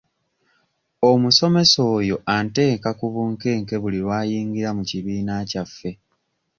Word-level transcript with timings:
Omusomesa 1.09 1.79
oyo 1.95 2.15
anteeka 2.35 2.89
ku 2.99 3.05
bunkenke 3.13 3.75
buli 3.81 3.97
lw'ayingira 4.05 4.69
mu 4.77 4.83
kibiina 4.89 5.33
kyaffe. 5.49 5.91